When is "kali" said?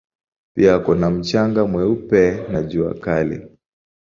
2.93-3.49